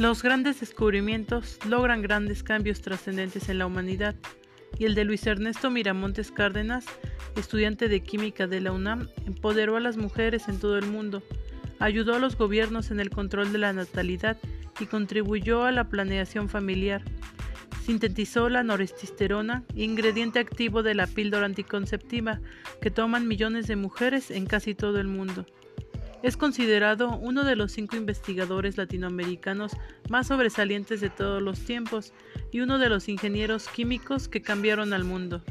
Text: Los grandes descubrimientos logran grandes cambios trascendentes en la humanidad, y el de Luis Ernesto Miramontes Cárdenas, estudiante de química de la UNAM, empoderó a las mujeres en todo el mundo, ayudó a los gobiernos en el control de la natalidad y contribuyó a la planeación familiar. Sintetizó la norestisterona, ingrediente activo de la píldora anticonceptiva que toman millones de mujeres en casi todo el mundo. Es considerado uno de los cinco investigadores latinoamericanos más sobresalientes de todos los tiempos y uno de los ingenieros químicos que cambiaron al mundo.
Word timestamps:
Los 0.00 0.22
grandes 0.22 0.60
descubrimientos 0.60 1.58
logran 1.68 2.00
grandes 2.00 2.42
cambios 2.42 2.80
trascendentes 2.80 3.50
en 3.50 3.58
la 3.58 3.66
humanidad, 3.66 4.14
y 4.78 4.86
el 4.86 4.94
de 4.94 5.04
Luis 5.04 5.26
Ernesto 5.26 5.70
Miramontes 5.70 6.32
Cárdenas, 6.32 6.86
estudiante 7.36 7.86
de 7.86 8.00
química 8.00 8.46
de 8.46 8.62
la 8.62 8.72
UNAM, 8.72 9.08
empoderó 9.26 9.76
a 9.76 9.80
las 9.80 9.98
mujeres 9.98 10.48
en 10.48 10.58
todo 10.58 10.78
el 10.78 10.86
mundo, 10.86 11.22
ayudó 11.80 12.14
a 12.14 12.18
los 12.18 12.38
gobiernos 12.38 12.90
en 12.90 12.98
el 12.98 13.10
control 13.10 13.52
de 13.52 13.58
la 13.58 13.74
natalidad 13.74 14.38
y 14.80 14.86
contribuyó 14.86 15.64
a 15.64 15.70
la 15.70 15.90
planeación 15.90 16.48
familiar. 16.48 17.02
Sintetizó 17.84 18.48
la 18.48 18.62
norestisterona, 18.62 19.64
ingrediente 19.74 20.38
activo 20.38 20.82
de 20.82 20.94
la 20.94 21.08
píldora 21.08 21.44
anticonceptiva 21.44 22.40
que 22.80 22.90
toman 22.90 23.28
millones 23.28 23.66
de 23.66 23.76
mujeres 23.76 24.30
en 24.30 24.46
casi 24.46 24.74
todo 24.74 24.98
el 24.98 25.08
mundo. 25.08 25.44
Es 26.22 26.36
considerado 26.36 27.16
uno 27.16 27.44
de 27.44 27.56
los 27.56 27.72
cinco 27.72 27.96
investigadores 27.96 28.76
latinoamericanos 28.76 29.72
más 30.10 30.26
sobresalientes 30.26 31.00
de 31.00 31.08
todos 31.08 31.42
los 31.42 31.60
tiempos 31.60 32.12
y 32.52 32.60
uno 32.60 32.78
de 32.78 32.90
los 32.90 33.08
ingenieros 33.08 33.68
químicos 33.68 34.28
que 34.28 34.42
cambiaron 34.42 34.92
al 34.92 35.04
mundo. 35.04 35.42